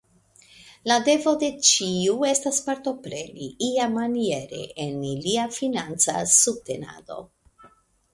[0.91, 7.19] La devo de ĉiu estas partopreni, iamaniere, en ilia financa subtenado.